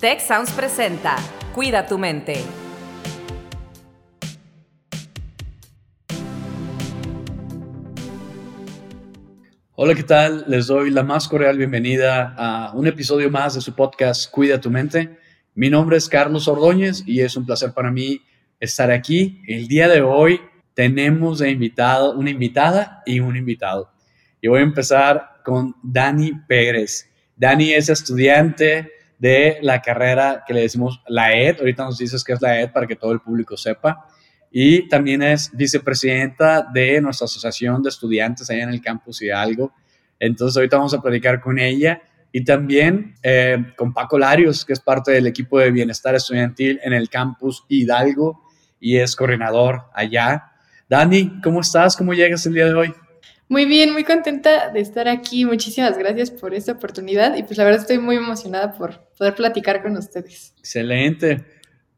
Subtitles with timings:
[0.00, 1.16] Tech Sounds presenta
[1.52, 2.36] Cuida tu mente.
[9.74, 10.44] Hola, ¿qué tal?
[10.46, 14.70] Les doy la más cordial bienvenida a un episodio más de su podcast Cuida tu
[14.70, 15.18] mente.
[15.56, 18.22] Mi nombre es Carlos Ordóñez y es un placer para mí
[18.60, 19.42] estar aquí.
[19.48, 20.40] El día de hoy
[20.74, 23.90] tenemos de invitado, una invitada y un invitado.
[24.40, 27.10] Y voy a empezar con Dani Pérez.
[27.34, 31.58] Dani es estudiante de la carrera que le decimos la ED.
[31.58, 34.06] Ahorita nos dices que es la ED para que todo el público sepa.
[34.50, 39.72] Y también es vicepresidenta de nuestra asociación de estudiantes allá en el campus Hidalgo.
[40.18, 42.00] Entonces ahorita vamos a platicar con ella
[42.32, 46.92] y también eh, con Paco Larios, que es parte del equipo de bienestar estudiantil en
[46.92, 48.42] el campus Hidalgo
[48.80, 50.52] y es coordinador allá.
[50.88, 51.96] Dani, ¿cómo estás?
[51.96, 52.94] ¿Cómo llegas el día de hoy?
[53.50, 55.46] Muy bien, muy contenta de estar aquí.
[55.46, 59.82] Muchísimas gracias por esta oportunidad y pues la verdad estoy muy emocionada por poder platicar
[59.82, 60.52] con ustedes.
[60.58, 61.46] Excelente.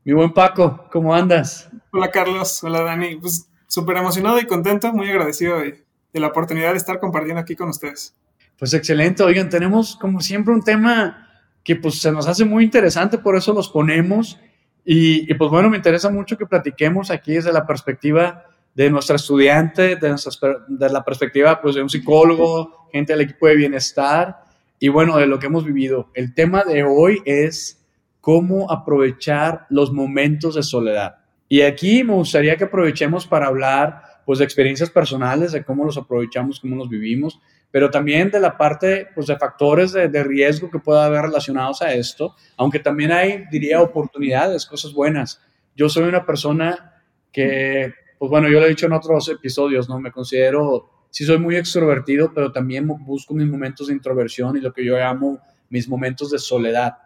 [0.05, 1.69] Mi buen Paco, ¿cómo andas?
[1.91, 3.17] Hola Carlos, hola Dani.
[3.17, 7.69] Pues súper emocionado y contento, muy agradecido de, la oportunidad de estar compartiendo aquí con
[7.69, 8.15] ustedes.
[8.57, 9.25] Pues excelente.
[9.25, 11.27] Oigan, tenemos como siempre un tema
[11.65, 14.39] que pues se nos hace muy interesante, por eso los ponemos.
[14.85, 19.17] Y, y pues bueno, me interesa mucho que platiquemos aquí desde la perspectiva de nuestra
[19.17, 24.45] estudiante, de, la perspectiva pues, de un psicólogo, gente del equipo de bienestar
[24.79, 26.09] y bueno, de lo que hemos vivido.
[26.15, 27.85] El tema de hoy es
[28.21, 31.17] cómo aprovechar los momentos de soledad.
[31.49, 35.97] Y aquí me gustaría que aprovechemos para hablar pues de experiencias personales, de cómo los
[35.97, 37.41] aprovechamos, cómo los vivimos,
[37.73, 41.83] pero también de la parte pues de factores de, de riesgo que pueda haber relacionados
[41.83, 45.41] a esto, aunque también hay, diría, oportunidades, cosas buenas.
[45.75, 49.99] Yo soy una persona que pues bueno, yo lo he dicho en otros episodios, ¿no?
[49.99, 54.75] Me considero, sí soy muy extrovertido, pero también busco mis momentos de introversión y lo
[54.75, 55.41] que yo llamo
[55.71, 56.99] mis momentos de soledad,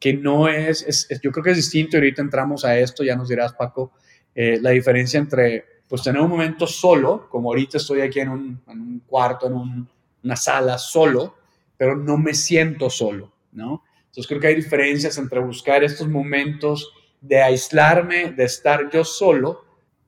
[0.00, 3.28] que no es, es, yo creo que es distinto, ahorita entramos a esto, ya nos
[3.28, 3.92] dirás, Paco,
[4.34, 8.62] eh, la diferencia entre, pues tener un momento solo, como ahorita estoy aquí en un,
[8.66, 9.86] en un cuarto, en
[10.24, 11.36] una sala solo,
[11.76, 13.84] pero no me siento solo, ¿no?
[14.06, 19.65] Entonces creo que hay diferencias entre buscar estos momentos de aislarme, de estar yo solo,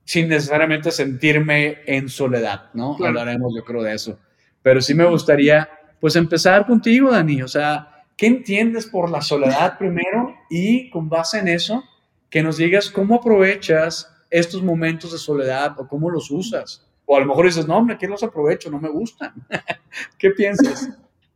[0.09, 2.97] sin necesariamente sentirme en soledad, ¿no?
[2.99, 4.19] Hablaremos, yo creo, de eso.
[4.63, 5.69] Pero sí me gustaría,
[6.01, 7.43] pues, empezar contigo, Dani.
[7.43, 10.35] O sea, ¿qué entiendes por la soledad primero?
[10.49, 11.85] Y con base en eso,
[12.31, 16.87] que nos digas cómo aprovechas estos momentos de soledad o cómo los usas.
[17.05, 18.71] O a lo mejor dices, no, hombre, ¿qué los aprovecho?
[18.71, 19.35] No me gustan.
[20.19, 20.89] ¿Qué piensas?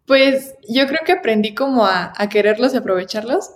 [0.07, 3.51] Pues yo creo que aprendí como a, a quererlos y aprovecharlos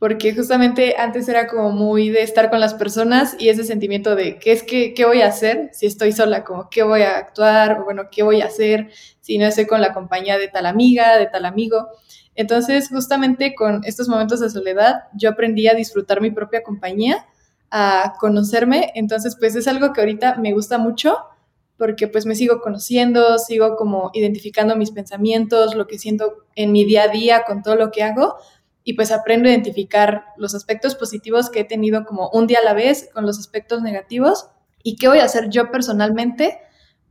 [0.00, 4.38] porque justamente antes era como muy de estar con las personas y ese sentimiento de
[4.38, 7.78] qué es que, qué voy a hacer si estoy sola, como qué voy a actuar,
[7.78, 8.88] o bueno, qué voy a hacer
[9.20, 11.88] si no estoy con la compañía de tal amiga, de tal amigo.
[12.34, 17.26] Entonces, justamente con estos momentos de soledad, yo aprendí a disfrutar mi propia compañía,
[17.70, 21.18] a conocerme, entonces pues es algo que ahorita me gusta mucho
[21.76, 26.84] porque pues me sigo conociendo, sigo como identificando mis pensamientos, lo que siento en mi
[26.84, 28.36] día a día con todo lo que hago,
[28.84, 32.64] y pues aprendo a identificar los aspectos positivos que he tenido como un día a
[32.64, 34.48] la vez con los aspectos negativos
[34.82, 36.58] y qué voy a hacer yo personalmente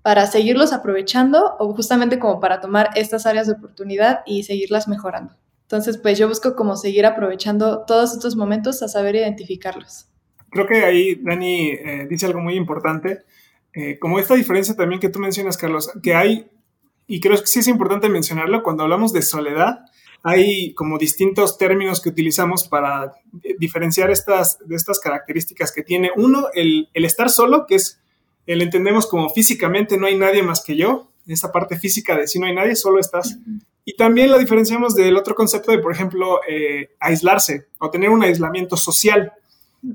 [0.02, 5.35] para seguirlos aprovechando o justamente como para tomar estas áreas de oportunidad y seguirlas mejorando.
[5.63, 10.07] Entonces, pues yo busco como seguir aprovechando todos estos momentos a saber identificarlos.
[10.50, 13.19] Creo que ahí Dani eh, dice algo muy importante,
[13.74, 16.50] eh, como esta diferencia también que tú mencionas, Carlos, que hay,
[17.06, 19.86] y creo que sí es importante mencionarlo, cuando hablamos de soledad,
[20.24, 23.13] hay como distintos términos que utilizamos para
[23.57, 26.12] diferenciar estas, de estas características que tiene.
[26.16, 28.00] Uno, el, estar solo, que es,
[28.46, 32.40] el entendemos como físicamente no hay nadie más que yo, esa parte física de si
[32.40, 33.38] no hay nadie, solo estás.
[33.85, 38.24] Y también la diferenciamos del otro concepto de, por ejemplo, eh, aislarse o tener un
[38.24, 39.31] aislamiento social.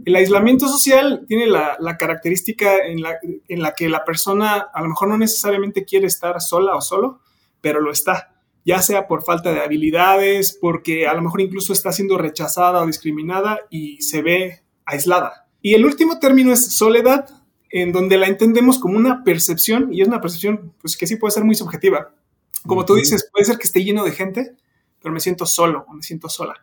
[0.05, 3.19] El aislamiento social tiene la, característica en la,
[3.49, 7.21] en la que la persona a lo mejor no necesariamente quiere estar sola o solo,
[7.61, 8.34] pero lo está
[8.65, 12.87] ya sea por falta de habilidades, porque a lo mejor incluso está siendo rechazada o
[12.87, 15.47] discriminada y se ve aislada.
[15.61, 17.29] Y el último término es soledad,
[17.71, 21.33] en donde la entendemos como una percepción, y es una percepción pues, que sí puede
[21.33, 22.15] ser muy subjetiva.
[22.67, 24.55] Como tú dices, puede ser que esté lleno de gente,
[25.01, 26.55] pero me siento solo o me siento sola.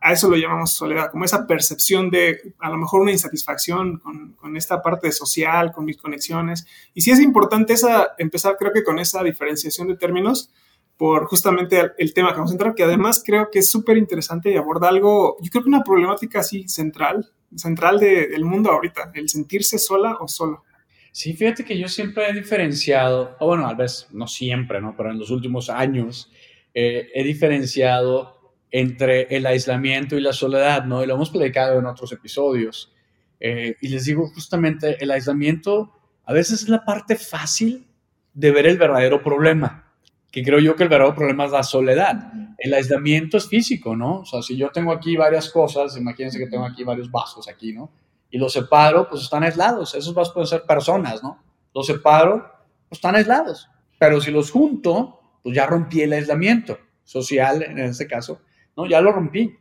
[0.00, 4.34] A eso lo llamamos soledad, como esa percepción de a lo mejor una insatisfacción con,
[4.34, 6.66] con esta parte social, con mis conexiones.
[6.94, 10.52] Y sí es importante esa, empezar creo que con esa diferenciación de términos,
[10.98, 14.50] por justamente el tema que vamos a entrar, que además creo que es súper interesante
[14.50, 19.28] y aborda algo, yo creo que una problemática así central, central del mundo ahorita, el
[19.28, 20.64] sentirse sola o solo.
[21.12, 24.94] Sí, fíjate que yo siempre he diferenciado, o bueno, a veces no siempre, ¿no?
[24.96, 26.30] Pero en los últimos años
[26.74, 31.02] eh, he diferenciado entre el aislamiento y la soledad, ¿no?
[31.02, 32.92] Y lo hemos platicado en otros episodios.
[33.40, 35.92] Eh, y les digo justamente, el aislamiento
[36.24, 37.86] a veces es la parte fácil
[38.34, 39.87] de ver el verdadero problema,
[40.30, 42.32] que creo yo que el verdadero problema es la soledad.
[42.58, 44.20] El aislamiento es físico, ¿no?
[44.20, 47.72] O sea, si yo tengo aquí varias cosas, imagínense que tengo aquí varios vasos aquí,
[47.72, 47.90] ¿no?
[48.30, 49.94] Y los separo, pues están aislados.
[49.94, 51.42] Esos vasos pueden ser personas, ¿no?
[51.74, 52.52] Los separo,
[52.88, 53.68] pues están aislados.
[53.98, 58.42] Pero si los junto, pues ya rompí el aislamiento social en este caso,
[58.76, 58.86] ¿no?
[58.86, 59.56] Ya lo rompí.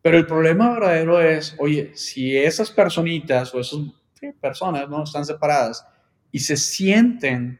[0.00, 3.80] Pero el problema verdadero es, oye, si esas personitas o esas
[4.40, 5.02] personas, ¿no?
[5.02, 5.86] Están separadas
[6.30, 7.58] y se sienten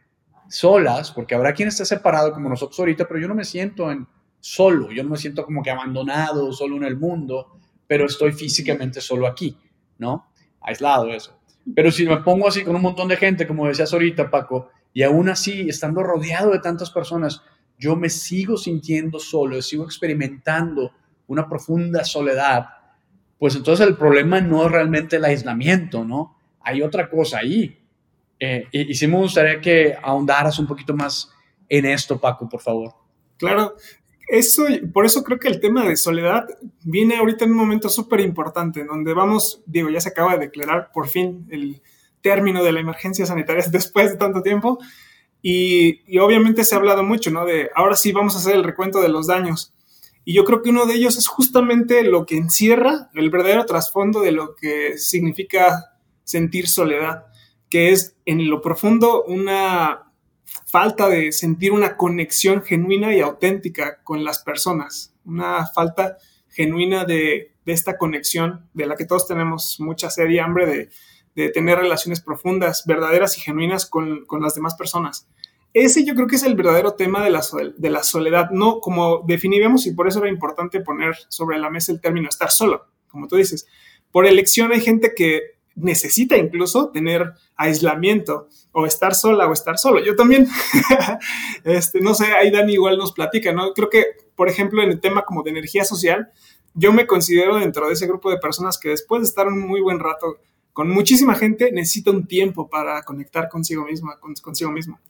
[0.54, 4.06] solas, porque habrá quien esté separado como nosotros ahorita, pero yo no me siento en
[4.38, 9.00] solo, yo no me siento como que abandonado, solo en el mundo, pero estoy físicamente
[9.00, 9.56] solo aquí,
[9.98, 10.28] ¿no?
[10.60, 11.40] Aislado eso.
[11.74, 15.02] Pero si me pongo así con un montón de gente, como decías ahorita, Paco, y
[15.02, 17.42] aún así, estando rodeado de tantas personas,
[17.78, 20.92] yo me sigo sintiendo solo, sigo experimentando
[21.26, 22.66] una profunda soledad,
[23.38, 26.36] pues entonces el problema no es realmente el aislamiento, ¿no?
[26.60, 27.83] Hay otra cosa ahí.
[28.44, 31.30] Eh, y, y sí me gustaría que ahondaras un poquito más
[31.68, 32.92] en esto, Paco, por favor.
[33.38, 33.74] Claro,
[34.28, 36.46] eso, por eso creo que el tema de soledad
[36.82, 40.46] viene ahorita en un momento súper importante, en donde vamos, digo, ya se acaba de
[40.46, 41.82] declarar por fin el
[42.20, 44.78] término de la emergencia sanitaria después de tanto tiempo,
[45.40, 47.44] y, y, obviamente se ha hablado mucho, ¿no?
[47.44, 49.74] De ahora sí vamos a hacer el recuento de los daños.
[50.24, 54.22] Y yo creo que uno de ellos es justamente lo que encierra el verdadero trasfondo
[54.22, 57.26] de lo que significa sentir soledad,
[57.74, 60.12] que es en lo profundo una
[60.64, 66.18] falta de sentir una conexión genuina y auténtica con las personas, una falta
[66.50, 70.88] genuina de, esta conexión de la que todos tenemos mucha sed y hambre de,
[71.34, 75.26] de tener relaciones profundas, verdaderas y genuinas con, con, las demás personas.
[75.72, 77.42] Ese yo creo que es el verdadero tema de la,
[77.76, 81.90] de la soledad, no como definíamos y por eso era importante poner sobre la mesa
[81.90, 83.66] el término estar solo, como tú dices.
[84.12, 90.04] Por elección hay gente que necesita incluso tener aislamiento o estar sola o estar solo.
[90.04, 90.48] Yo también,
[91.64, 93.72] este, no sé, ahí Dani igual nos platica, ¿no?
[93.72, 94.04] Creo que,
[94.36, 96.30] por ejemplo, en el tema como de energía social,
[96.74, 99.80] yo me considero dentro de ese grupo de personas que después de estar un muy
[99.80, 100.38] buen rato
[100.72, 105.00] con muchísima gente, necesita un tiempo para conectar consigo misma, con, consigo misma.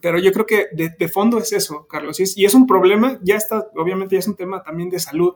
[0.00, 2.66] Pero yo creo que de, de fondo es eso, Carlos, y es, y es un
[2.66, 5.34] problema, ya está, obviamente ya es un tema también de salud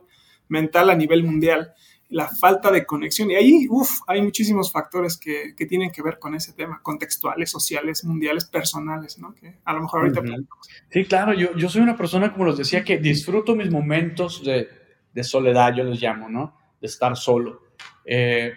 [0.49, 1.73] mental a nivel mundial
[2.09, 3.29] la falta de conexión.
[3.31, 7.49] Y ahí, uff, hay muchísimos factores que, que, tienen que ver con ese tema, contextuales,
[7.49, 9.33] sociales, mundiales, personales, ¿no?
[9.33, 10.21] Que a lo mejor ahorita...
[10.21, 10.47] Uh -huh.
[10.89, 14.69] Sí, claro, yo, yo soy una persona, como les decía, que disfruto mis momentos de,
[15.13, 16.55] de soledad, yo los llamo, ¿no?
[16.79, 17.63] De estar solo.
[18.05, 18.53] Eh,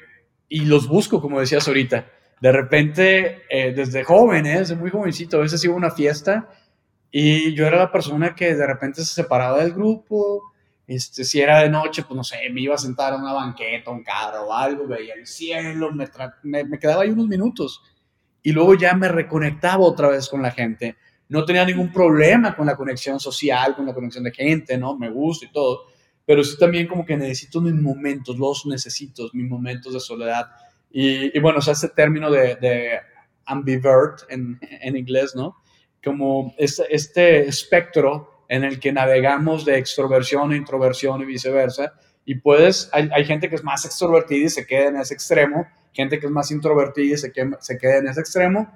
[0.49, 2.07] y los busco, como decías ahorita.
[2.41, 4.61] De repente, eh, desde joven, ¿eh?
[4.61, 6.49] desde muy jovencito, a veces iba a una fiesta
[7.11, 10.50] y yo era la persona que de repente se separaba del grupo,
[10.91, 13.93] este, si era de noche, pues no sé, me iba a sentar en una banqueta,
[13.93, 16.09] un carro o algo, veía el cielo, me,
[16.43, 17.81] me, me, quedaba ahí unos minutos
[18.43, 20.97] y luego ya me reconectaba otra vez con la gente.
[21.29, 24.99] No tenía ningún problema con la conexión social, con la conexión de gente, ¿no?
[24.99, 25.83] Me gusta y todo,
[26.27, 30.47] pero sí también como que necesito mis momentos, los necesito, mis momentos de soledad.
[30.91, 32.99] Y, y bueno, o sea, ese término de, de
[33.45, 35.55] ambivert en, en, inglés, ¿no?
[36.03, 41.95] Como este, este espectro en el que navegamos de extroversión a introversión y viceversa.
[42.25, 45.69] Y puedes, hay, hay, gente que es más extrovertida y se queda en ese extremo,
[45.93, 48.69] gente que es más introvertida y se, que, se queda en ese extremo.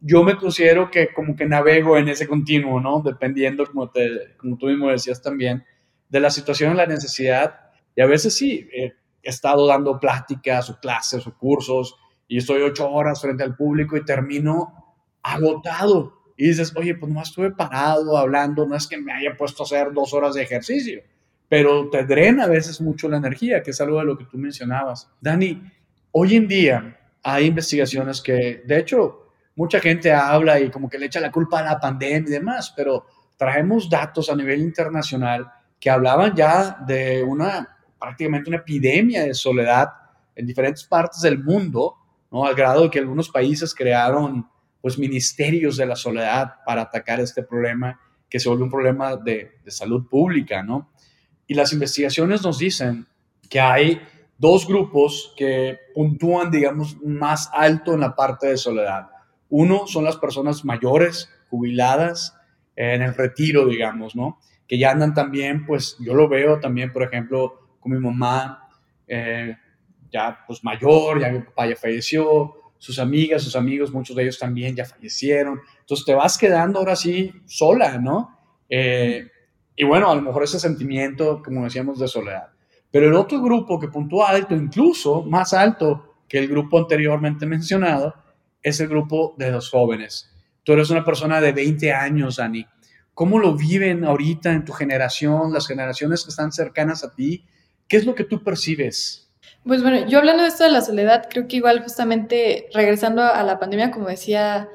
[0.00, 3.02] Yo me considero que como que navego en ese continuo, ¿no?
[3.02, 5.62] Dependiendo, como, te, como tú mismo decías también,
[6.08, 7.60] de la situación, la necesidad.
[7.94, 12.90] Y a veces sí, he estado dando pláticas o clases o cursos y estoy ocho
[12.90, 18.64] horas frente al público y termino agotado y dices, oye, pues no estuve parado hablando,
[18.64, 21.02] no es que me haya puesto a hacer dos horas de ejercicio,
[21.48, 24.38] pero te drena a veces mucho la energía, que es algo de lo que tú
[24.38, 25.10] mencionabas.
[25.20, 25.60] Dani,
[26.12, 31.06] hoy en día hay investigaciones que, de hecho, mucha gente habla y como que le
[31.06, 33.04] echa la culpa a la pandemia y demás, pero
[33.36, 39.88] traemos datos a nivel internacional que hablaban ya de una prácticamente una epidemia de soledad
[40.36, 41.96] en diferentes partes del mundo,
[42.30, 42.44] ¿no?
[42.44, 44.48] al grado de que algunos países crearon
[44.88, 49.58] pues ministerios de la soledad para atacar este problema que se vuelve un problema de,
[49.66, 50.90] salud pública, ¿no?
[51.46, 53.06] Y las investigaciones nos dicen
[53.50, 54.00] que hay
[54.38, 59.10] dos grupos que puntúan, digamos, más alto en la parte de soledad.
[59.50, 62.34] Uno son las personas mayores, jubiladas,
[62.74, 64.38] en el retiro, digamos, ¿no?
[64.66, 68.70] Que ya andan también, pues yo lo veo también, por ejemplo, con mi mamá,
[69.06, 69.54] eh,
[70.10, 74.38] ya pues mayor, ya mi papá ya falleció, sus amigas, sus amigos, muchos de ellos
[74.38, 75.60] también ya fallecieron.
[75.80, 78.38] Entonces te vas quedando ahora sí sola, ¿no?
[78.68, 79.28] Eh,
[79.76, 82.48] y bueno, a lo mejor ese sentimiento, como decíamos, de soledad.
[82.90, 88.14] Pero el otro grupo que puntúa alto, incluso más alto que el grupo anteriormente mencionado,
[88.62, 90.32] es el grupo de los jóvenes.
[90.64, 92.66] Tú eres una persona de 20 años, Dani.
[93.14, 97.44] ¿Cómo lo viven ahorita en tu generación, las generaciones que están cercanas a ti?
[97.88, 99.27] ¿Qué es lo que tú percibes?
[99.64, 103.42] Pues bueno, yo hablando de esto de la soledad, creo que igual justamente regresando a
[103.42, 104.68] la pandemia, como decía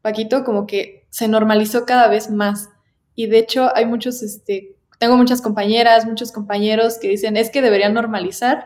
[0.00, 2.70] Paquito, como que se normalizó cada vez más.
[3.14, 7.62] Y de hecho hay muchos, este, tengo muchas compañeras, muchos compañeros que dicen, es que
[7.62, 8.64] deberían normalizar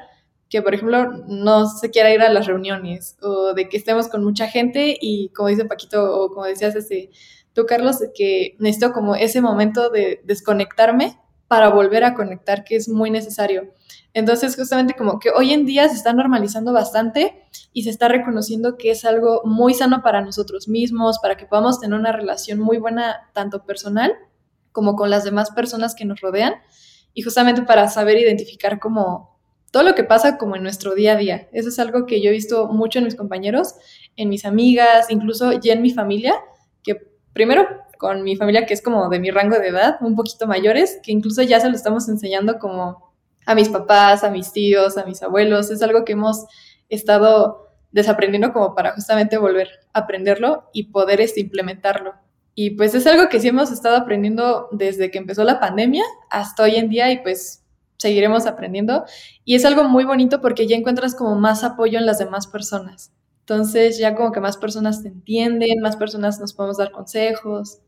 [0.49, 4.23] que, por ejemplo, no se quiera ir a las reuniones o de que estemos con
[4.23, 7.11] mucha gente y como dice Paquito o como decías este,
[7.55, 11.19] tú, Carlos, que necesito como ese momento de desconectarme
[11.53, 13.75] para volver a conectar, que es muy necesario.
[14.15, 17.45] Entonces, justamente como que hoy en día se está normalizando bastante
[17.75, 21.79] y se está reconociendo que es algo muy sano para nosotros mismos, para que podamos
[21.79, 24.15] tener una relación muy buena, tanto personal
[24.73, 26.55] como con las demás personas que nos rodean,
[27.13, 29.39] y justamente para saber identificar como
[29.73, 31.51] todo lo que pasa como en nuestro día a día.
[31.53, 33.75] Eso es algo que yo he visto mucho en mis compañeros,
[34.17, 36.33] en mis amigas, incluso ya en mi familia,
[36.83, 36.97] que
[37.35, 37.69] primero
[38.03, 41.13] con mi familia que es como de mi rango de edad, un poquito mayores, que
[41.13, 43.15] incluso ya se lo estamos enseñando como
[43.47, 45.71] a mis papás, a mis tíos, a mis abuelos.
[45.71, 46.45] Es algo que hemos
[46.89, 52.15] estado desaprendiendo como para justamente volver a aprenderlo y poder este, implementarlo.
[52.57, 56.65] Y pues es algo que sí hemos estado aprendiendo desde que empezó la pandemia hasta
[56.65, 57.65] hoy en día y pues
[57.99, 59.05] seguiremos aprendiendo.
[59.45, 63.13] Y es algo muy bonito porque ya encuentras como más apoyo en las demás personas.
[63.41, 67.81] Entonces ya como que más personas te entienden, más personas nos podemos dar consejos.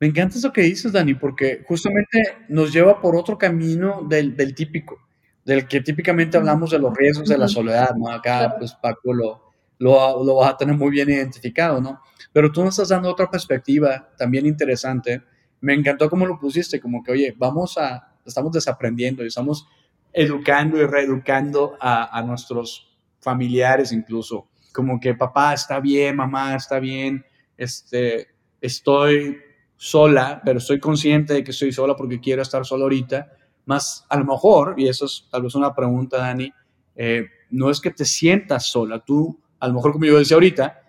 [0.00, 4.54] Me encanta eso que dices, Dani, porque justamente nos lleva por otro camino del, del
[4.54, 4.98] típico,
[5.44, 8.08] del que típicamente hablamos de los riesgos de la soledad, ¿no?
[8.10, 12.00] Acá, pues Paco lo, lo, lo vas a tener muy bien identificado, ¿no?
[12.32, 15.22] Pero tú nos estás dando otra perspectiva también interesante.
[15.60, 19.68] Me encantó cómo lo pusiste, como que, oye, vamos a, estamos desaprendiendo y estamos
[20.14, 22.90] educando y reeducando a, a nuestros
[23.20, 24.48] familiares incluso.
[24.72, 27.22] Como que papá está bien, mamá está bien,
[27.58, 28.28] este,
[28.62, 29.36] estoy
[29.82, 33.32] sola, pero estoy consciente de que estoy sola porque quiero estar sola ahorita.
[33.64, 36.52] Más a lo mejor, y eso es tal vez una pregunta, Dani,
[36.94, 40.82] eh, no es que te sientas sola, tú a lo mejor como yo decía ahorita,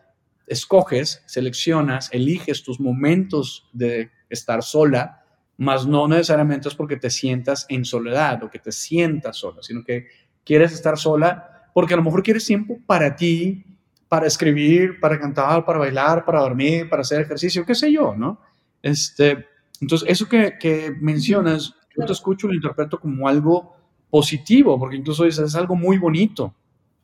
[0.45, 5.23] escoges, seleccionas, eliges tus momentos de estar sola,
[5.55, 9.85] más no necesariamente es porque te sientas en soledad o que te sientas sola, sino
[9.85, 10.07] que
[10.43, 13.63] quieres estar sola porque a lo mejor quieres tiempo para ti,
[14.09, 18.50] para escribir, para cantar, para bailar, para dormir, para hacer ejercicio, qué sé yo, ¿no?
[18.81, 19.45] Este,
[19.79, 23.75] entonces, eso que, que mencionas, yo te escucho y lo interpreto como algo
[24.09, 26.53] positivo, porque incluso dices, es algo muy bonito.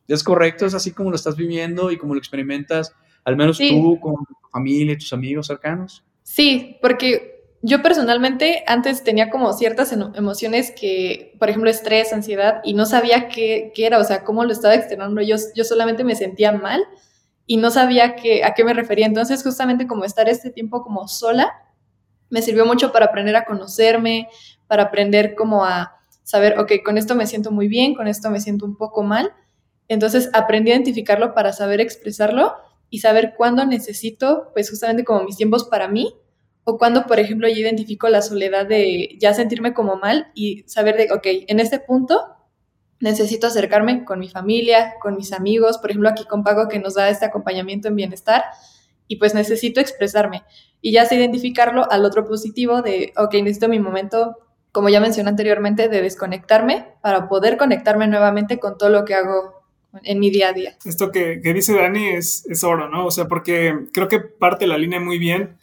[0.06, 0.64] ¿Es correcto?
[0.64, 2.94] ¿Es así como lo estás viviendo y como lo experimentas,
[3.24, 6.04] al menos tú con tu familia y tus amigos cercanos?
[6.22, 12.74] Sí, porque yo personalmente antes tenía como ciertas emociones que, por ejemplo, estrés, ansiedad, y
[12.74, 15.20] no sabía qué, qué era, o sea, cómo lo estaba externando.
[15.20, 16.82] Yo, yo solamente me sentía mal
[17.46, 19.06] y no sabía qué, a qué me refería.
[19.06, 21.52] Entonces, justamente como estar este tiempo como sola,
[22.30, 24.28] me sirvió mucho para aprender a conocerme,
[24.66, 28.40] para aprender como a saber, ok, con esto me siento muy bien, con esto me
[28.40, 29.32] siento un poco mal.
[29.88, 32.54] Entonces aprendí a identificarlo para saber expresarlo
[32.90, 36.14] y saber cuándo necesito, pues justamente como mis tiempos para mí,
[36.64, 40.98] o cuando, por ejemplo, yo identifico la soledad de ya sentirme como mal y saber
[40.98, 42.20] de, ok, en este punto
[43.00, 46.94] necesito acercarme con mi familia, con mis amigos, por ejemplo, aquí con Pago que nos
[46.94, 48.44] da este acompañamiento en bienestar,
[49.08, 50.44] y pues necesito expresarme.
[50.80, 54.36] Y ya sé identificarlo al otro positivo de, ok, necesito mi momento,
[54.70, 59.54] como ya mencioné anteriormente, de desconectarme para poder conectarme nuevamente con todo lo que hago
[60.04, 60.76] en mi día a día.
[60.84, 63.06] Esto que, dice Dani es, es, oro, ¿no?
[63.06, 65.56] O sea, porque creo que parte la línea muy bien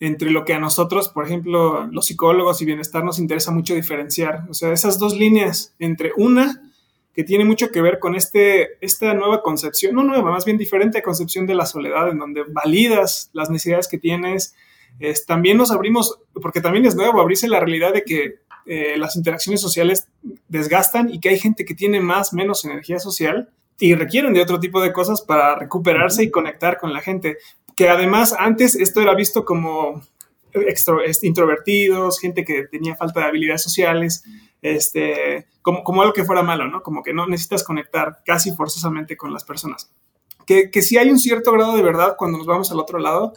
[0.00, 4.44] entre lo que a nosotros, por ejemplo, los psicólogos y bienestar nos interesa mucho diferenciar.
[4.48, 6.62] O sea, esas dos líneas entre una
[7.18, 11.02] que tiene mucho que ver con este, esta nueva concepción, no nueva, más bien diferente
[11.02, 14.54] concepción de la soledad, en donde validas las necesidades que tienes.
[15.00, 19.16] Es, también nos abrimos, porque también es nuevo abrirse la realidad de que eh, las
[19.16, 20.06] interacciones sociales
[20.46, 23.48] desgastan y que hay gente que tiene más, menos energía social
[23.80, 27.38] y requieren de otro tipo de cosas para recuperarse y conectar con la gente.
[27.74, 30.04] Que además antes esto era visto como
[30.52, 34.22] extro, introvertidos, gente que tenía falta de habilidades sociales,
[34.62, 36.82] este, como, como algo que fuera malo, ¿no?
[36.82, 39.90] Como que no necesitas conectar casi forzosamente con las personas.
[40.46, 43.34] Que, que sí hay un cierto grado de verdad cuando nos vamos al otro lado,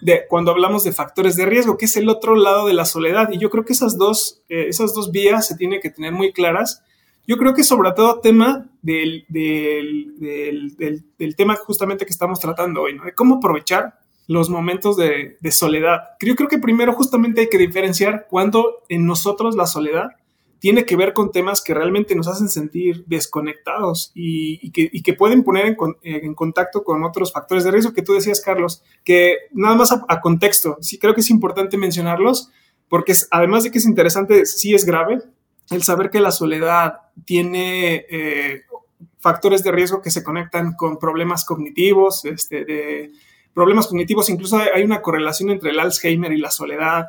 [0.00, 3.30] de cuando hablamos de factores de riesgo, que es el otro lado de la soledad.
[3.30, 6.32] Y yo creo que esas dos, eh, esas dos vías se tienen que tener muy
[6.32, 6.82] claras
[7.28, 12.80] yo creo que sobre todo tema del, del, del, del, tema justamente que estamos tratando
[12.80, 13.04] hoy, ¿no?
[13.04, 16.04] De cómo aprovechar los momentos de, soledad.
[16.22, 20.12] Yo creo que primero justamente hay que diferenciar cuando en nosotros la soledad
[20.58, 25.76] tiene que ver con temas que realmente nos hacen sentir desconectados y, que, pueden poner
[26.02, 30.20] en, contacto con otros factores de riesgo que tú decías, Carlos, que nada más a,
[30.20, 32.50] contexto, sí creo que es importante mencionarlos
[32.88, 35.20] porque además de que es interesante, sí es grave
[35.70, 38.62] el saber que la soledad tiene eh,
[39.20, 43.12] factores de riesgo que se conectan con problemas cognitivos, este, de
[43.52, 47.08] problemas cognitivos, incluso hay una correlación entre el Alzheimer y la soledad,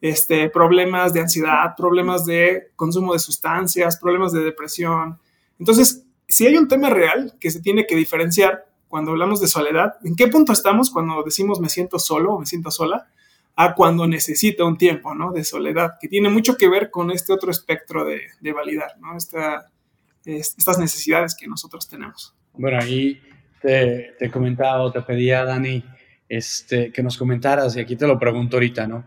[0.00, 5.18] este, problemas de ansiedad, problemas de consumo de sustancias, problemas de depresión.
[5.58, 9.96] Entonces, si hay un tema real que se tiene que diferenciar cuando hablamos de soledad,
[10.04, 13.08] ¿en qué punto estamos cuando decimos me siento solo o me siento sola?
[13.56, 15.32] A cuando necesito un tiempo, ¿no?
[15.32, 19.16] De soledad, que tiene mucho que ver con este otro espectro de, validar, ¿no?
[19.16, 22.34] estas necesidades que nosotros tenemos.
[22.54, 23.20] Bueno, ahí
[23.60, 25.84] te, te comentaba te pedía, Dani,
[26.28, 29.04] este, que nos comentaras, y aquí te lo pregunto ahorita, ¿no?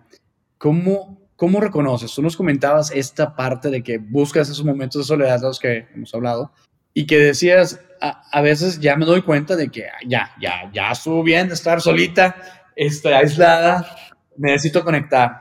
[0.63, 2.15] ¿Cómo, ¿Cómo reconoces?
[2.15, 5.89] Tú nos comentabas esta parte de que buscas esos momentos de soledad de los que
[5.93, 6.53] hemos hablado
[6.93, 11.22] y que decías, a, veces ya me doy cuenta de que ya, ya, ya estuvo
[11.22, 12.38] bien estar solita,
[12.77, 13.93] estoy aislada,
[14.38, 15.34] necesito conectar.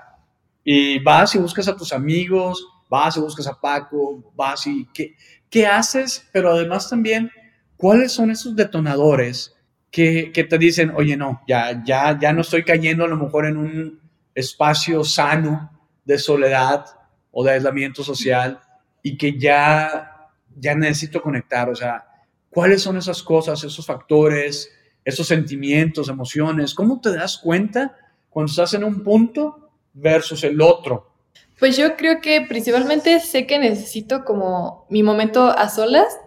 [0.64, 5.14] Y vas y buscas a tus amigos, vas y buscas a Paco, vas y qué,
[5.48, 7.30] qué haces, pero además también
[7.76, 9.54] ¿cuáles son esos detonadores
[9.92, 13.56] que, te dicen, oye, no, ya, ya, ya no estoy cayendo a lo mejor en
[13.56, 14.01] un
[14.34, 15.70] espacio sano
[16.04, 16.86] de soledad
[17.30, 18.60] o de aislamiento social
[19.02, 21.68] y que ya, ya necesito conectar?
[21.68, 22.06] O sea,
[22.50, 24.70] ¿cuáles son esas cosas, esos factores,
[25.04, 26.74] esos sentimientos, emociones?
[26.74, 27.96] ¿Cómo te das cuenta
[28.30, 31.12] cuando estás en un punto versus el otro?
[31.58, 36.18] Pues yo creo que principalmente sé que necesito como mi momento a solas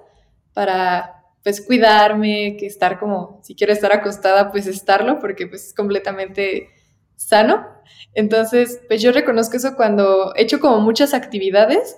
[0.53, 1.11] para
[1.43, 6.69] pues cuidarme, que estar como, si quiero estar acostada, pues estarlo, porque pues es completamente
[7.15, 7.65] sano.
[8.13, 11.97] Entonces, pues yo reconozco eso cuando he hecho como muchas actividades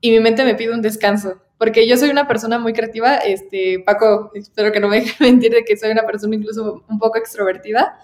[0.00, 3.82] y mi mente me pide un descanso, porque yo soy una persona muy creativa, este,
[3.86, 7.18] Paco, espero que no me dejen mentir de que soy una persona incluso un poco
[7.18, 7.98] extrovertida.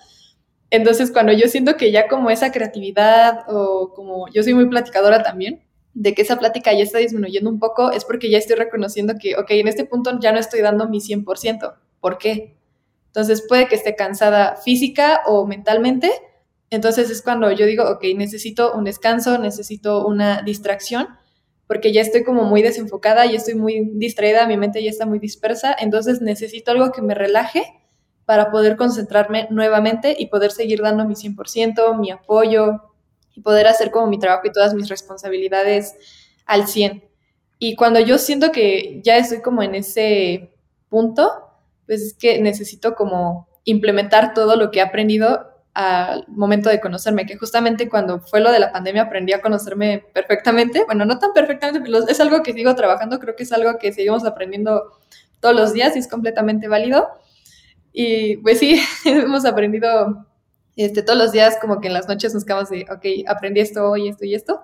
[0.71, 5.23] Entonces, cuando yo siento que ya como esa creatividad o como yo soy muy platicadora
[5.23, 5.63] también,
[5.95, 9.37] de que esa plática ya está disminuyendo un poco es porque ya estoy reconociendo que,
[9.37, 11.75] ok, en este punto ya no estoy dando mi 100%.
[12.01, 12.57] ¿Por qué?
[13.07, 16.11] Entonces puede que esté cansada física o mentalmente.
[16.71, 21.09] Entonces es cuando yo digo, ok, necesito un descanso, necesito una distracción,
[21.67, 25.19] porque ya estoy como muy desenfocada, ya estoy muy distraída, mi mente ya está muy
[25.19, 27.65] dispersa, entonces necesito algo que me relaje
[28.25, 32.91] para poder concentrarme nuevamente y poder seguir dando mi 100%, mi apoyo,
[33.35, 35.95] y poder hacer como mi trabajo y todas mis responsabilidades
[36.47, 37.05] al 100.
[37.59, 40.53] Y cuando yo siento que ya estoy como en ese
[40.89, 41.31] punto,
[41.87, 47.27] pues es que necesito como implementar todo lo que he aprendido al momento de conocerme,
[47.27, 51.33] que justamente cuando fue lo de la pandemia aprendí a conocerme perfectamente, bueno, no tan
[51.33, 54.99] perfectamente, pero es algo que sigo trabajando, creo que es algo que seguimos aprendiendo
[55.41, 57.09] todos los días y es completamente válido.
[57.93, 60.27] Y pues sí, hemos aprendido
[60.77, 63.91] este, todos los días como que en las noches nos quedamos de, ok, aprendí esto
[63.91, 64.63] hoy, esto y esto.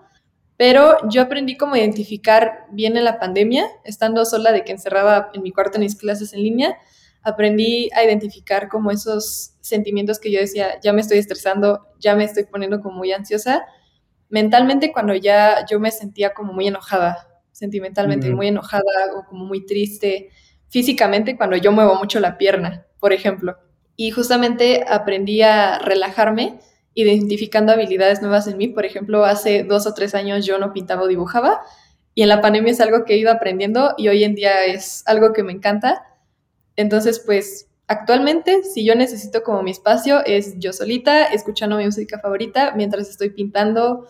[0.57, 5.43] Pero yo aprendí cómo identificar bien en la pandemia, estando sola de que encerraba en
[5.43, 6.79] mi cuarto en mis clases en línea,
[7.27, 12.25] aprendí a identificar como esos sentimientos que yo decía, ya me estoy estresando, ya me
[12.25, 13.67] estoy poniendo como muy ansiosa.
[14.29, 18.83] Mentalmente cuando ya yo me sentía como muy enojada, sentimentalmente muy enojada
[19.17, 20.31] o como muy triste.
[20.69, 23.57] Físicamente cuando yo muevo mucho la pierna, por ejemplo
[23.97, 26.61] y justamente aprendí a relajarme
[26.95, 28.69] identificando habilidades nuevas en mí.
[28.69, 31.63] Por ejemplo, hace dos o tres años yo no pintaba o dibujaba
[32.15, 35.03] y en la pandemia es algo que he ido aprendiendo y hoy en día es
[35.07, 36.05] algo que me encanta.
[36.77, 42.19] Entonces, pues actualmente, si yo necesito como mi espacio, es yo solita, escuchando mi música
[42.19, 44.07] favorita mientras estoy pintando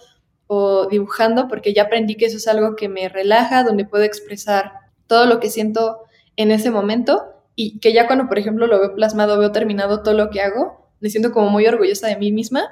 [0.47, 4.73] o dibujando, porque ya aprendí que eso es algo que me relaja, donde puedo expresar
[5.07, 5.99] todo lo que siento
[6.37, 7.25] en ese momento
[7.55, 10.91] y que ya cuando, por ejemplo, lo veo plasmado, veo terminado todo lo que hago,
[11.01, 12.69] me siento como muy orgullosa de mí misma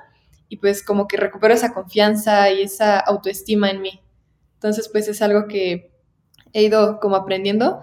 [0.49, 4.01] y pues como que recupero esa confianza y esa autoestima en mí.
[4.55, 5.91] Entonces, pues es algo que
[6.53, 7.83] he ido como aprendiendo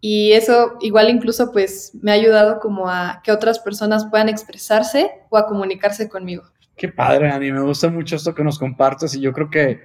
[0.00, 5.10] y eso igual incluso pues me ha ayudado como a que otras personas puedan expresarse
[5.28, 6.44] o a comunicarse conmigo.
[6.76, 9.80] Qué padre, Ani, me gusta mucho esto que nos compartes y yo creo que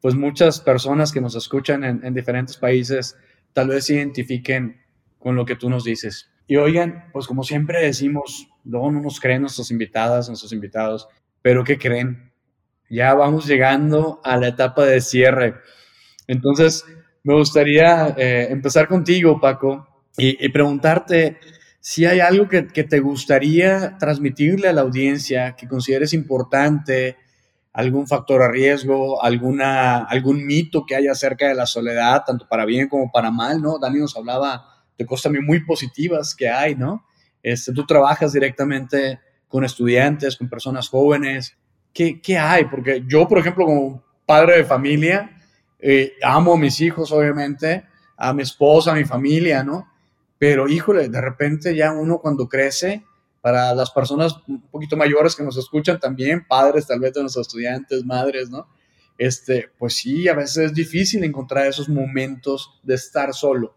[0.00, 3.16] pues muchas personas que nos escuchan en, en diferentes países
[3.52, 4.80] tal vez identifiquen
[5.18, 6.30] con lo que tú nos dices.
[6.46, 11.08] Y oigan, pues como siempre decimos, luego no nos creen nuestras invitadas, nuestros invitados,
[11.42, 12.32] pero ¿qué creen?
[12.88, 15.54] Ya vamos llegando a la etapa de cierre.
[16.28, 16.84] Entonces,
[17.26, 19.84] me gustaría eh, empezar contigo, Paco,
[20.16, 21.38] y, preguntarte
[21.80, 27.16] si hay algo que, te gustaría transmitirle a la audiencia, que consideres importante,
[27.72, 32.64] algún factor a riesgo, alguna, algún mito que haya acerca de la soledad, tanto para
[32.64, 33.80] bien como para mal, ¿no?
[33.80, 37.04] Dani nos hablaba de cosas también muy positivas que hay, ¿no?
[37.42, 41.56] Este, tú trabajas directamente con estudiantes, con personas jóvenes.
[41.92, 42.66] ¿Qué, qué hay?
[42.66, 45.35] Porque yo, por ejemplo, como padre de familia,
[45.78, 47.84] eh, amo a mis hijos, obviamente,
[48.16, 49.88] a mi esposa, a mi familia, ¿no?
[50.38, 53.04] Pero híjole, de repente ya uno cuando crece,
[53.40, 57.46] para las personas un poquito mayores que nos escuchan también, padres tal vez de nuestros
[57.46, 58.66] estudiantes, madres, ¿no?
[59.18, 63.74] Este, pues sí, a veces es difícil encontrar esos momentos de estar solo,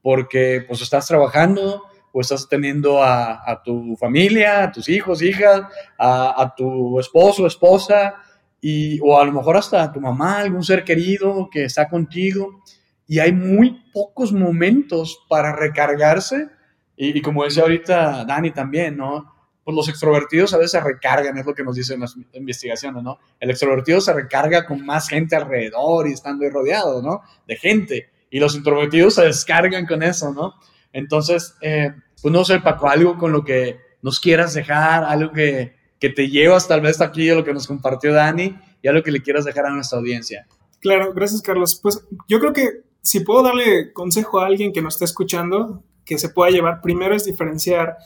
[0.00, 5.62] porque pues estás trabajando o estás teniendo a, tu familia, a tus hijos, hijas,
[5.98, 8.16] a, a tu esposo, esposa,
[8.64, 12.62] y, o a lo mejor hasta tu mamá, algún ser querido que está contigo
[13.08, 16.48] y hay muy pocos momentos para recargarse.
[16.96, 19.34] Y, como decía ahorita Dani también, ¿no?
[19.64, 23.18] Pues los extrovertidos a veces se recargan, es lo que nos dicen las investigaciones, ¿no?
[23.40, 27.22] El extrovertido se recarga con más gente alrededor y estando ahí rodeado, ¿no?
[27.48, 28.10] De gente.
[28.30, 30.54] Y los introvertidos se descargan con eso, ¿no?
[30.92, 35.81] Entonces, eh, pues no sé, Paco, algo con lo que nos quieras dejar, algo que,
[36.02, 39.12] que te llevas tal vez aquí a lo que nos compartió Dani y algo que
[39.12, 40.48] le quieras dejar a nuestra audiencia.
[40.80, 41.78] Claro, gracias Carlos.
[41.80, 46.18] Pues yo creo que si puedo darle consejo a alguien que nos está escuchando, que
[46.18, 47.98] se pueda llevar, primero es diferenciar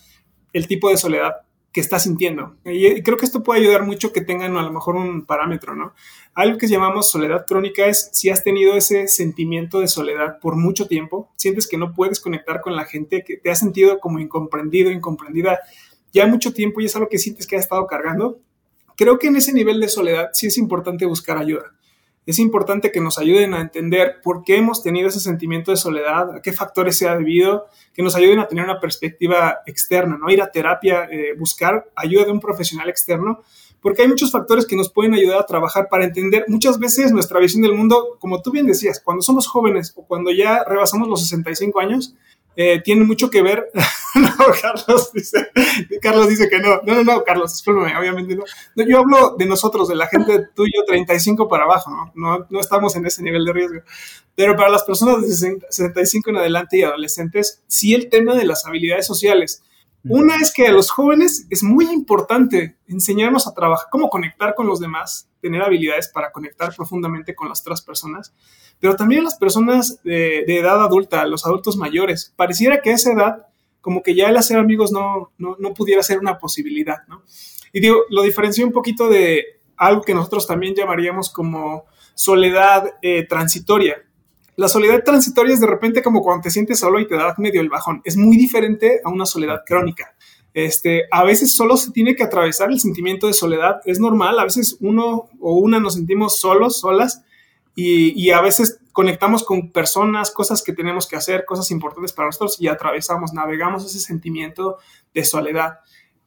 [0.53, 1.37] el tipo de soledad
[1.73, 2.57] que está sintiendo.
[2.67, 5.95] Y creo que esto puede ayudar mucho que tengan a lo mejor un parámetro, ¿no?
[6.35, 10.87] Algo que llamamos soledad crónica es si has tenido ese sentimiento de soledad por mucho
[10.87, 14.91] tiempo, sientes que no puedes conectar con la gente, que te has sentido como incomprendido,
[14.91, 15.61] incomprendida
[16.17, 18.39] ya mucho tiempo y es algo que sientes que ha estado cargando.
[18.97, 21.77] Creo que en ese nivel de soledad sí es importante buscar ayuda
[22.27, 26.35] es importante que nos ayuden a entender por qué hemos tenido ese sentimiento de soledad,
[26.35, 30.29] a qué factores se ha debido, que nos ayuden a tener una perspectiva externa, ¿no?
[30.29, 33.43] Ir a terapia, eh, buscar ayuda de un profesional externo,
[33.81, 37.39] porque hay muchos factores que nos pueden ayudar a trabajar para entender muchas veces nuestra
[37.39, 41.23] visión del mundo, como tú bien decías, cuando somos jóvenes o cuando ya rebasamos los
[41.23, 42.17] 65 años,
[42.57, 43.71] eh, tiene mucho que ver.
[44.15, 45.49] no, Carlos dice,
[46.01, 46.81] Carlos dice que no.
[46.85, 48.45] No, no, no, Carlos, discúlpame, obviamente no.
[48.85, 52.13] Yo hablo de nosotros, de la gente tuyo 35 para abajo, ¿no?
[52.15, 52.47] ¿no?
[52.49, 53.81] No estamos en ese nivel de riesgo.
[54.35, 58.67] Pero para las personas de 65 en adelante y adolescentes, sí el tema de las
[58.67, 59.63] habilidades sociales.
[60.09, 64.67] Una es que a los jóvenes es muy importante enseñarnos a trabajar, cómo conectar con
[64.67, 68.33] los demás, tener habilidades para conectar profundamente con las otras personas
[68.81, 72.33] pero también las personas de, edad adulta, los adultos mayores.
[72.37, 73.47] Pareciera que a esa edad,
[73.81, 77.23] como que ya el hacer amigos no, no, no pudiera ser una posibilidad, ¿no?
[77.73, 83.27] Y digo, lo diferencio un poquito de algo que nosotros también llamaríamos como soledad eh,
[83.27, 84.03] transitoria.
[84.57, 87.61] La soledad transitoria es de repente como cuando te sientes solo y te da medio
[87.61, 88.01] el bajón.
[88.05, 90.15] Es muy diferente a una soledad crónica.
[90.55, 93.81] Este, a veces solo se tiene que atravesar el sentimiento de soledad.
[93.85, 97.23] Es normal, a veces uno o una nos sentimos solos, solas,
[97.79, 102.57] y, a veces conectamos con personas, cosas que tenemos que hacer, cosas importantes para nosotros
[102.59, 104.79] y atravesamos, navegamos ese sentimiento
[105.13, 105.81] de soledad.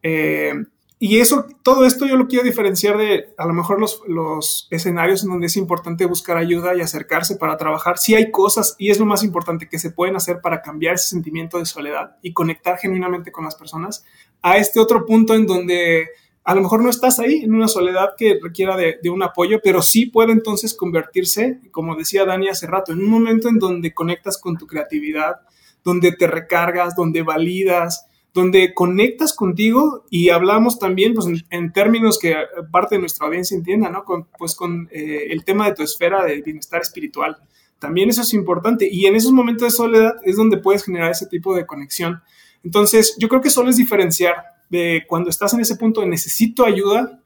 [0.04, 0.54] Eh,
[1.02, 5.24] y eso, todo esto yo lo quiero diferenciar de a lo mejor los, los, escenarios
[5.24, 7.98] en donde es importante buscar ayuda y acercarse para trabajar.
[7.98, 11.08] Sí hay cosas, y es lo más importante, que se pueden hacer para cambiar ese
[11.08, 14.04] sentimiento de soledad y conectar genuinamente con las personas,
[14.42, 16.10] a este otro punto en donde
[16.44, 19.82] a lo mejor no estás ahí en una soledad que requiera de, un apoyo, pero
[19.82, 24.38] sí puede entonces convertirse, como decía Dani hace rato, en un momento en donde conectas
[24.38, 25.42] con tu creatividad,
[25.84, 32.36] donde te recargas, donde validas, donde conectas contigo y hablamos también pues, en, términos que
[32.72, 34.04] parte de nuestra audiencia entienda, ¿no?
[34.04, 37.38] Con, pues con eh, el tema de tu esfera de bienestar espiritual.
[37.80, 41.28] También eso es importante y en esos momentos de soledad es donde puedes generar ese
[41.28, 42.22] tipo de conexión.
[42.64, 44.36] Entonces, yo creo que solo es diferenciar
[44.70, 47.22] de cuando estás en ese punto de necesito ayuda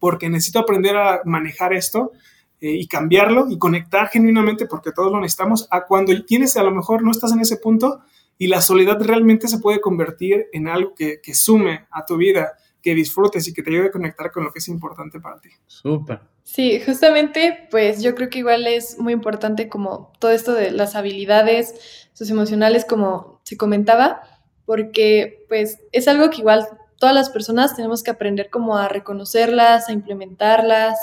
[0.00, 2.12] porque necesito aprender a manejar esto
[2.60, 6.72] eh, y cambiarlo y conectar genuinamente porque todos lo necesitamos, a cuando tienes a lo
[6.72, 8.00] mejor no estás en ese punto
[8.38, 12.52] y la soledad realmente se puede convertir en algo que, que sume a tu vida,
[12.80, 15.50] que disfrutes y que te ayude a conectar con lo que es importante para ti.
[15.66, 16.20] Súper.
[16.44, 20.94] Sí, justamente, pues yo creo que igual es muy importante como todo esto de las
[20.94, 24.22] habilidades socioemocionales, como se comentaba,
[24.64, 26.66] porque pues es algo que igual
[26.98, 30.96] todas las personas tenemos que aprender como a reconocerlas, a implementarlas,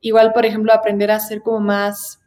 [0.00, 2.20] igual, por ejemplo, aprender a ser como más,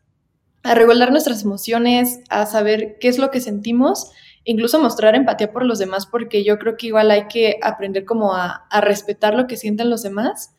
[0.64, 4.12] a regular nuestras emociones, a saber qué es lo que sentimos,
[4.44, 8.34] incluso mostrar empatía por los demás, porque yo creo que igual hay que aprender como
[8.36, 10.56] a, respetar lo que sienten los demás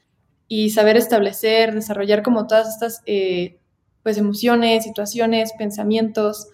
[0.48, 3.58] y saber establecer, desarrollar como todas estas eh,
[4.02, 6.48] pues emociones, situaciones, pensamientos.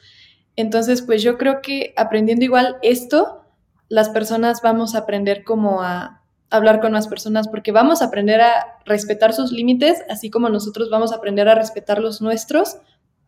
[0.57, 3.45] Entonces, pues yo creo que aprendiendo igual esto,
[3.89, 8.41] las personas vamos a aprender como a hablar con las personas porque vamos a aprender
[8.41, 12.79] a respetar sus límites, así como nosotros vamos a aprender a respetar los nuestros,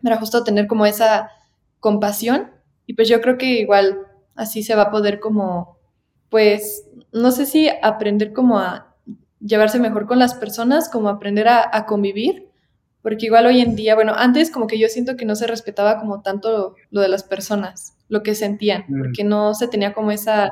[0.02, 1.30] para justo tener como esa
[1.80, 2.50] compasión.
[2.88, 3.98] Y pues yo creo que igual
[4.34, 5.78] así se va a poder como,
[6.30, 8.96] pues, no sé si aprender como a
[9.40, 12.48] llevarse mejor con las personas, como aprender a, convivir,
[13.02, 16.00] porque igual hoy en día, bueno, antes como que yo siento que no se respetaba
[16.00, 18.98] como tanto lo, de las personas, lo que sentían, mm.
[18.98, 20.50] porque no se tenía como esa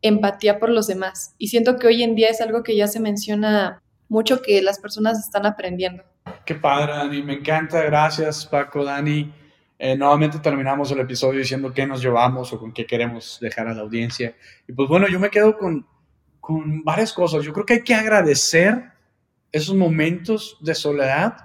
[0.00, 1.34] empatía por los demás.
[1.38, 4.78] Y siento que hoy en día es algo que ya se menciona mucho que las
[4.78, 6.04] personas están aprendiendo.
[6.46, 9.43] Qué padre, Dani, me encanta, gracias Paco, Dani.
[9.78, 13.74] Eh, nuevamente terminamos el episodio diciendo qué nos llevamos o con qué queremos dejar a
[13.74, 14.36] la audiencia.
[14.68, 15.86] Y pues bueno, yo me quedo con,
[16.40, 17.44] con varias cosas.
[17.44, 18.92] Yo creo que hay que agradecer
[19.50, 21.36] esos momentos de soledad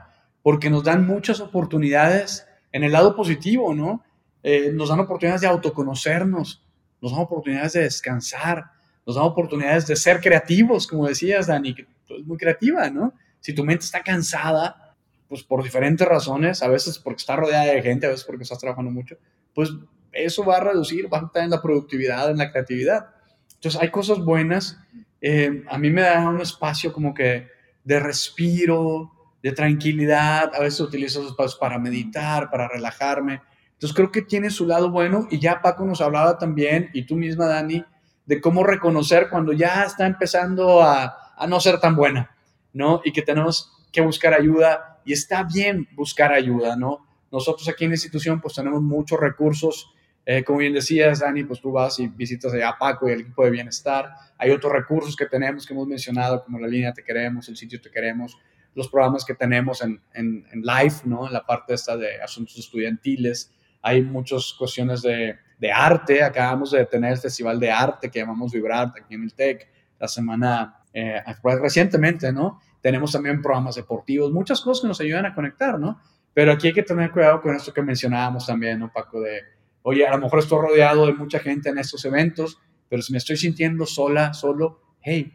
[0.41, 4.03] porque nos dan muchas oportunidades en el lado positivo, ¿no?
[4.41, 6.63] Eh, nos dan oportunidades de autoconocernos,
[7.01, 8.71] nos dan oportunidades de descansar,
[9.05, 11.75] nos dan oportunidades de ser creativos, como decías, Dani,
[12.07, 13.13] eres muy creativa, ¿no?
[13.39, 14.88] Si tu mente está cansada,
[15.29, 18.59] pues por diferentes razones, a veces porque está rodeada de gente, a veces porque estás
[18.59, 19.15] trabajando mucho,
[19.53, 19.69] pues
[20.11, 23.11] eso va a reducir, va a estar en la productividad, en la creatividad.
[23.53, 24.79] Entonces hay cosas buenas.
[25.21, 27.47] Eh, a mí me da un espacio como que
[27.83, 29.11] de respiro,
[29.43, 30.51] de tranquilidad.
[30.55, 33.41] A veces utilizo esos espacios para meditar, para relajarme.
[33.73, 37.15] Entonces creo que tiene su lado bueno y ya Paco nos hablaba también, y tú
[37.15, 37.85] misma, Dani,
[38.25, 42.35] de cómo reconocer cuando ya está empezando a, a no ser tan buena,
[42.73, 43.01] ¿no?
[43.05, 47.05] Y que tenemos que buscar ayuda y está bien buscar ayuda, ¿no?
[47.31, 49.93] Nosotros aquí en la institución pues tenemos muchos recursos,
[50.25, 53.43] eh, como bien decías, Dani, pues tú vas y visitas a Paco y el equipo
[53.43, 54.12] de bienestar.
[54.38, 57.79] Hay otros recursos que tenemos que hemos mencionado, como la línea Te Queremos, el sitio
[57.81, 58.38] Te Queremos,
[58.75, 61.27] los programas que tenemos en, en, en live, ¿no?
[61.27, 66.23] En la parte esta de asuntos estudiantiles, hay muchas cuestiones de, de, arte.
[66.23, 69.67] Acabamos de tener el Festival de Arte que llamamos Vibrarte aquí en el TEC
[69.99, 72.62] la semana eh, recientemente, ¿no?
[72.81, 76.01] Tenemos también programas deportivos, muchas cosas que nos ayudan a conectar, ¿no?
[76.33, 79.19] Pero aquí hay que tener cuidado con esto que mencionábamos también, ¿no, Paco?
[79.21, 79.41] De,
[79.81, 83.17] oye, a lo mejor estoy rodeado de mucha gente en estos eventos, pero si me
[83.17, 85.33] estoy sintiendo sola, solo, hey,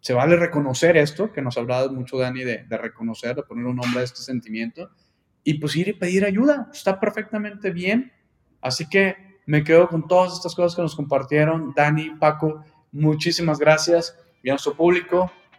[0.00, 3.76] se vale reconocer esto, que nos hablado mucho Dani de, de reconocer, de poner un
[3.76, 4.90] nombre a este sentimiento,
[5.44, 6.68] y pues ir y pedir ayuda.
[6.72, 8.12] Está perfectamente bien.
[8.60, 11.72] Así que me quedo con todas estas cosas que nos compartieron.
[11.74, 14.16] Dani, Paco, muchísimas gracias.
[14.42, 15.30] Y a nuestro público,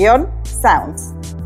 [0.00, 1.39] tech-sounds.